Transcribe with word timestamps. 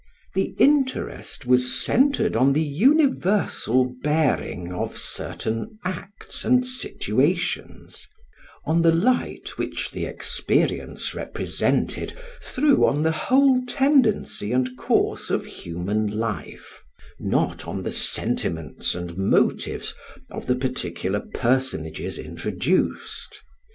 The 0.33 0.55
interest 0.57 1.45
was 1.45 1.79
centred 1.79 2.35
on 2.35 2.53
the 2.53 2.63
universal 2.63 3.93
bearing 4.01 4.73
of 4.73 4.97
certain 4.97 5.77
acts 5.85 6.43
and 6.43 6.65
situations, 6.65 8.07
on 8.65 8.81
the 8.81 8.91
light 8.91 9.59
which 9.59 9.91
the 9.91 10.05
experience 10.05 11.13
represented 11.13 12.17
threw 12.41 12.83
on 12.87 13.03
the 13.03 13.11
whole 13.11 13.63
tendency 13.67 14.51
and 14.53 14.75
course 14.75 15.29
of 15.29 15.45
human 15.45 16.07
life, 16.07 16.81
not 17.19 17.67
on 17.67 17.83
the 17.83 17.91
sentiments 17.91 18.95
and 18.95 19.15
motives 19.19 19.93
of 20.31 20.47
the 20.47 20.55
particular 20.55 21.19
personages 21.19 22.17
introduced. 22.17 23.43